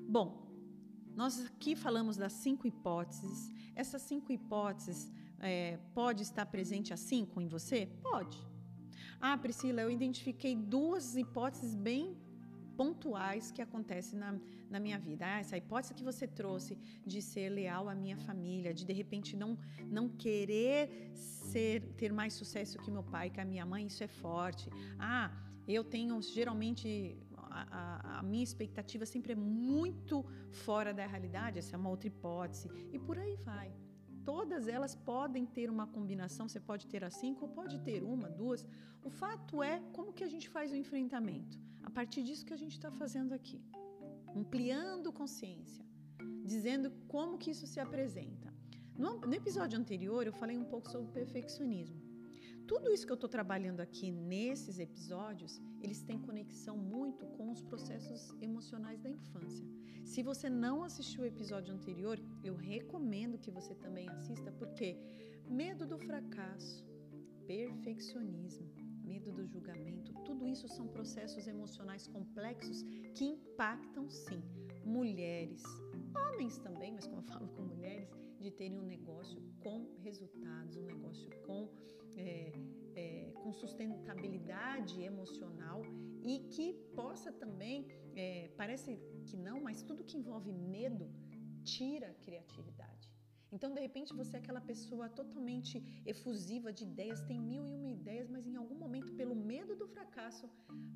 Bom, 0.09 0.51
nós 1.15 1.45
aqui 1.45 1.75
falamos 1.77 2.17
das 2.17 2.33
cinco 2.33 2.67
hipóteses. 2.67 3.53
Essas 3.75 4.03
cinco 4.03 4.33
hipóteses 4.33 5.11
é, 5.41 5.79
pode 5.95 6.23
estar 6.23 6.47
presente 6.47 6.93
assim 6.93 7.25
com 7.25 7.41
em 7.41 7.49
você? 7.49 7.87
Pode. 8.03 8.39
Ah, 9.21 9.37
Priscila, 9.37 9.83
eu 9.83 9.91
identifiquei 9.91 10.55
duas 10.55 11.17
hipóteses 11.17 11.75
bem 11.75 12.17
pontuais 12.77 13.51
que 13.51 13.61
acontecem 13.61 14.19
na, 14.19 14.39
na 14.71 14.81
minha 14.81 14.99
vida. 14.99 15.27
Ah, 15.27 15.41
essa 15.41 15.57
hipótese 15.57 15.93
que 15.93 16.03
você 16.03 16.27
trouxe 16.27 16.79
de 17.05 17.21
ser 17.21 17.51
leal 17.51 17.89
à 17.89 17.95
minha 17.95 18.17
família, 18.17 18.73
de 18.73 18.85
de 18.85 18.93
repente 18.93 19.37
não, 19.37 19.59
não 19.87 20.09
querer 20.09 21.11
ser, 21.15 21.83
ter 21.99 22.13
mais 22.13 22.33
sucesso 22.33 22.79
que 22.79 22.91
meu 22.91 23.03
pai, 23.03 23.29
que 23.29 23.41
a 23.41 23.45
minha 23.45 23.67
mãe, 23.67 23.87
isso 23.87 24.03
é 24.03 24.09
forte. 24.09 24.71
Ah, 24.99 25.31
eu 25.69 25.85
tenho 25.85 26.21
geralmente 26.23 27.19
a, 27.37 27.63
a, 27.81 28.19
a, 28.19 28.23
minha 28.23 28.45
expectativa 28.45 29.05
sempre 29.05 29.33
é 29.33 29.37
muito 29.37 30.25
fora 30.51 30.95
da 30.95 31.07
realidade, 31.07 31.59
essa 31.59 31.77
é 31.77 31.79
uma 31.79 31.91
outra 31.91 32.09
hipótese, 32.09 32.71
e 32.93 32.99
por 32.99 33.19
aí 33.19 33.37
vai 33.37 33.71
todas 34.25 34.69
elas 34.69 34.95
podem 34.95 35.45
ter 35.47 35.71
uma 35.71 35.87
combinação, 35.87 36.49
você 36.49 36.61
pode 36.61 36.87
ter 36.87 37.03
as 37.05 37.15
cinco 37.15 37.47
ou 37.47 37.51
pode 37.51 37.79
ter 37.81 38.03
uma, 38.03 38.29
duas. 38.29 38.67
O 39.03 39.11
fato 39.11 39.63
é 39.63 39.81
como 39.93 40.13
que 40.13 40.25
a 40.25 40.29
gente 40.29 40.49
faz 40.49 40.73
o 40.73 40.77
enfrentamento. 40.77 41.59
A 41.83 41.91
partir 41.91 42.23
disso 42.23 42.45
que 42.45 42.53
a 42.53 42.57
gente 42.57 42.73
está 42.73 42.91
fazendo 42.91 43.33
aqui. 43.33 43.61
Ampliando 44.35 45.13
consciência, 45.13 45.85
dizendo 46.45 46.91
como 47.09 47.39
que 47.39 47.51
isso 47.51 47.67
se 47.67 47.81
apresenta. 47.81 48.53
No, 48.97 49.21
no 49.21 49.35
episódio 49.35 49.79
anterior 49.79 50.27
eu 50.27 50.33
falei 50.33 50.57
um 50.59 50.65
pouco 50.65 50.91
sobre 50.91 51.11
perfeccionismo. 51.11 52.10
Tudo 52.67 52.93
isso 52.93 53.05
que 53.07 53.13
eu 53.13 53.15
estou 53.15 53.29
trabalhando 53.29 53.81
aqui 53.81 54.11
nesses 54.11 54.79
episódios, 54.79 55.61
eles 55.81 56.03
têm 56.03 56.19
conexão 56.19 56.77
muito 56.77 57.27
com 57.27 57.51
os 57.51 57.63
processos 57.63 58.35
emocionais 58.41 59.01
da 59.01 59.11
infância. 59.11 59.67
Se 60.05 60.23
você 60.23 60.49
não 60.49 60.83
assistiu 60.83 61.23
o 61.23 61.27
episódio 61.27 61.75
anterior, 61.75 62.19
eu 62.43 62.55
recomendo 62.55 63.39
que 63.39 63.51
você 63.51 63.75
também 63.75 64.09
assista, 64.09 64.51
porque 64.53 64.97
medo 65.49 65.87
do 65.87 65.99
fracasso, 65.99 66.85
perfeccionismo, 67.47 68.71
medo 69.05 69.33
do 69.33 69.45
julgamento, 69.47 70.13
tudo 70.25 70.47
isso 70.47 70.69
são 70.69 70.87
processos 70.87 71.47
emocionais 71.47 72.07
complexos 72.07 72.83
que 73.15 73.25
impactam 73.25 74.09
sim 74.09 74.43
mulheres, 74.85 75.63
homens 76.15 76.59
também, 76.59 76.93
mas 76.93 77.07
como 77.07 77.21
eu 77.21 77.25
falo 77.25 77.49
com 77.49 77.63
mulheres, 77.63 78.09
de 78.41 78.51
terem 78.51 78.79
um 78.79 78.87
negócio 78.87 79.43
com 79.61 79.95
resultados, 79.99 80.77
um 80.77 80.87
negócio 80.87 81.31
com 81.47 81.69
é, 82.21 82.53
é, 83.03 83.33
com 83.41 83.53
sustentabilidade 83.53 84.97
emocional 85.03 85.83
e 86.23 86.35
que 86.53 86.67
possa 86.95 87.31
também, 87.33 87.87
é, 88.15 88.51
parece 88.57 88.91
que 89.27 89.37
não, 89.37 89.61
mas 89.67 89.83
tudo 89.83 90.05
que 90.05 90.17
envolve 90.21 90.53
medo 90.53 91.07
tira 91.65 92.09
a 92.11 92.15
criatividade. 92.15 93.11
Então, 93.53 93.73
de 93.77 93.81
repente, 93.81 94.15
você 94.15 94.37
é 94.37 94.41
aquela 94.41 94.61
pessoa 94.61 95.09
totalmente 95.09 96.03
efusiva 96.07 96.73
de 96.73 96.85
ideias, 96.85 97.21
tem 97.23 97.39
mil 97.41 97.65
e 97.69 97.75
uma 97.79 97.91
ideias, 97.91 98.29
mas 98.29 98.47
em 98.47 98.55
algum 98.55 98.77
momento, 98.85 99.13
pelo 99.15 99.35
medo 99.35 99.75
do 99.75 99.89
fracasso, 99.89 100.49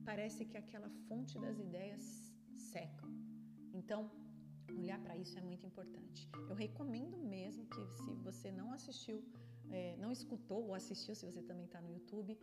parece 0.04 0.44
que 0.44 0.56
aquela 0.56 0.88
fonte 1.08 1.36
das 1.44 1.58
ideias 1.58 2.02
seca. 2.56 3.06
Então, 3.72 4.00
olhar 4.78 5.00
para 5.00 5.16
isso 5.16 5.36
é 5.36 5.42
muito 5.42 5.66
importante. 5.66 6.28
Eu 6.48 6.54
recomendo 6.54 7.16
mesmo 7.18 7.66
que, 7.66 7.84
se 8.02 8.12
você 8.26 8.52
não 8.52 8.72
assistiu 8.72 9.24
é, 9.70 9.96
não 9.96 10.10
escutou 10.12 10.64
ou 10.66 10.74
assistiu, 10.74 11.14
se 11.14 11.24
você 11.24 11.42
também 11.42 11.66
está 11.66 11.80
no 11.80 11.90
YouTube, 11.90 12.38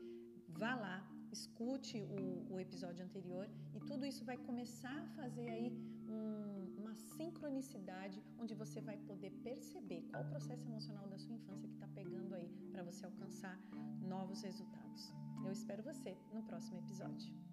vá 0.50 0.76
lá, 0.76 1.08
escute 1.32 1.98
o, 2.04 2.54
o, 2.54 2.60
episódio 2.60 3.04
anterior 3.06 3.50
e 3.74 3.80
tudo 3.80 4.06
isso 4.06 4.26
vai 4.26 4.38
começar 4.38 4.98
a 5.04 5.08
fazer 5.20 5.50
aí 5.50 5.72
um, 6.10 6.82
uma 6.82 6.94
sincronicidade 6.96 8.22
onde 8.38 8.54
você 8.54 8.82
vai 8.82 8.98
poder 8.98 9.32
perceber 9.44 10.02
qual 10.10 10.24
o 10.24 10.30
processo 10.30 10.66
emocional 10.68 11.08
da 11.08 11.18
sua 11.18 11.34
infância 11.34 11.68
que 11.68 11.76
está 11.76 11.88
pegando 11.88 12.36
aí 12.36 12.50
para 12.72 12.84
você 12.84 13.06
alcançar 13.06 13.58
novos 14.02 14.42
resultados. 14.42 15.14
Eu 15.46 15.52
espero 15.52 15.82
você 15.82 16.18
no 16.34 16.44
próximo 16.44 16.78
episódio. 16.80 17.51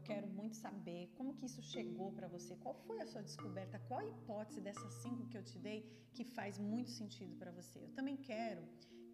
Quero 0.00 0.26
muito 0.26 0.56
saber 0.56 1.10
como 1.16 1.34
que 1.34 1.46
isso 1.46 1.62
chegou 1.62 2.12
para 2.12 2.28
você, 2.28 2.56
qual 2.56 2.74
foi 2.86 3.00
a 3.00 3.06
sua 3.06 3.22
descoberta, 3.22 3.78
qual 3.88 4.00
a 4.00 4.06
hipótese 4.06 4.60
dessas 4.60 4.92
cinco 4.94 5.26
que 5.26 5.36
eu 5.36 5.44
te 5.44 5.58
dei 5.58 5.80
que 6.14 6.24
faz 6.24 6.58
muito 6.58 6.90
sentido 6.90 7.36
para 7.36 7.50
você. 7.50 7.78
Eu 7.78 7.90
também 7.90 8.16
quero 8.16 8.62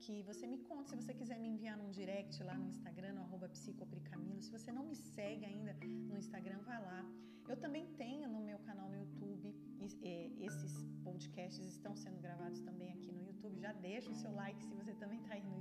que 0.00 0.22
você 0.22 0.46
me 0.46 0.58
conte, 0.58 0.90
se 0.90 0.96
você 0.96 1.12
quiser 1.12 1.38
me 1.38 1.48
enviar 1.48 1.76
num 1.76 1.90
direct 1.90 2.42
lá 2.42 2.56
no 2.56 2.68
Instagram, 2.68 3.12
no 3.14 3.22
arroba 3.22 3.48
psicopricamilo. 3.48 4.40
Se 4.40 4.50
você 4.50 4.70
não 4.72 4.84
me 4.84 4.94
segue 4.94 5.44
ainda 5.44 5.74
no 6.10 6.16
Instagram, 6.16 6.60
vai 6.62 6.80
lá. 6.80 7.04
Eu 7.48 7.56
também 7.56 7.86
tenho 7.94 8.28
no 8.28 8.40
meu 8.40 8.58
canal 8.60 8.88
no 8.88 8.96
YouTube, 8.96 9.54
é, 10.02 10.30
esses 10.38 10.72
podcasts 11.02 11.64
estão 11.66 11.96
sendo 11.96 12.20
gravados 12.20 12.60
também 12.60 12.92
aqui 12.92 13.10
no 13.10 13.22
YouTube. 13.22 13.58
Já 13.58 13.72
deixa 13.72 14.10
o 14.10 14.14
seu 14.14 14.32
like 14.32 14.62
se 14.62 14.74
você 14.74 14.94
também 14.94 15.20
está 15.20 15.34
aí 15.34 15.42
no 15.42 15.57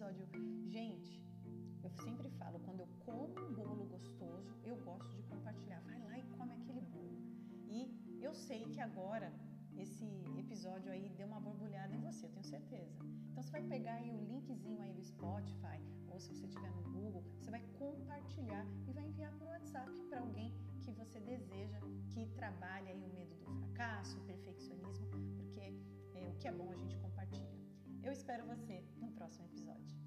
episódio. 0.00 0.26
Gente, 0.66 1.22
eu 1.82 1.90
sempre 1.90 2.30
falo, 2.30 2.58
quando 2.60 2.80
eu 2.80 2.88
como 3.04 3.34
um 3.38 3.52
bolo 3.52 3.84
gostoso, 3.84 4.48
eu 4.64 4.76
gosto 4.76 5.14
de 5.14 5.22
compartilhar. 5.24 5.80
Vai 5.80 5.98
lá 6.00 6.18
e 6.18 6.22
come 6.38 6.54
aquele 6.54 6.80
bolo. 6.80 7.18
E 7.68 8.18
eu 8.22 8.32
sei 8.32 8.64
que 8.70 8.80
agora 8.80 9.30
esse 9.76 10.06
episódio 10.38 10.90
aí 10.90 11.10
deu 11.10 11.26
uma 11.26 11.38
borbulhada 11.38 11.94
em 11.94 12.00
você, 12.00 12.24
eu 12.24 12.30
tenho 12.30 12.44
certeza. 12.44 12.96
Então 13.30 13.42
você 13.42 13.50
vai 13.50 13.62
pegar 13.62 13.94
aí 13.94 14.10
o 14.10 14.24
linkzinho 14.24 14.80
aí 14.82 14.94
do 14.94 15.04
Spotify, 15.04 15.78
ou 16.08 16.18
se 16.18 16.34
você 16.34 16.46
estiver 16.46 16.70
no 16.70 16.82
Google, 16.82 17.22
você 17.38 17.50
vai 17.50 17.62
compartilhar 17.78 18.66
e 18.88 18.92
vai 18.92 19.06
enviar 19.06 19.32
por 19.38 19.48
WhatsApp 19.48 19.90
para 20.08 20.20
alguém 20.20 20.54
que 20.80 20.92
você 20.92 21.20
deseja 21.20 21.78
que 22.08 22.26
trabalhe 22.36 22.88
aí 22.88 23.04
o 23.04 23.12
medo 23.12 23.34
do 23.34 23.44
fracasso, 23.58 24.16
o 24.18 24.24
perfeccionismo, 24.24 25.06
porque 25.36 25.60
é, 26.14 26.28
o 26.30 26.38
que 26.38 26.48
é 26.48 26.52
bom 26.52 26.70
a 26.70 26.76
gente 26.76 26.94
compartilha. 26.96 27.09
Eu 28.02 28.12
espero 28.12 28.44
você 28.46 28.82
no 28.98 29.10
próximo 29.12 29.44
episódio. 29.46 30.00